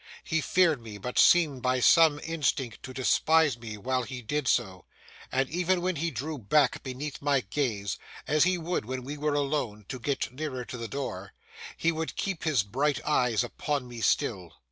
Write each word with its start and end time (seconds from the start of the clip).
He 0.23 0.41
feared 0.41 0.81
me, 0.81 0.97
but 0.97 1.19
seemed 1.19 1.61
by 1.61 1.79
some 1.79 2.19
instinct 2.23 2.81
to 2.81 2.91
despise 2.91 3.55
me 3.59 3.77
while 3.77 4.01
he 4.01 4.23
did 4.23 4.47
so; 4.47 4.85
and 5.31 5.47
even 5.47 5.79
when 5.79 5.97
he 5.97 6.09
drew 6.09 6.39
back 6.39 6.81
beneath 6.81 7.21
my 7.21 7.41
gaze—as 7.41 8.43
he 8.43 8.57
would 8.57 8.85
when 8.85 9.03
we 9.03 9.15
were 9.15 9.35
alone, 9.35 9.85
to 9.89 9.99
get 9.99 10.31
nearer 10.33 10.65
to 10.65 10.77
the 10.79 10.87
door—he 10.87 11.91
would 11.91 12.15
keep 12.15 12.45
his 12.45 12.63
bright 12.63 12.99
eyes 13.05 13.43
upon 13.43 13.87
me 13.87 14.01
still. 14.01 14.53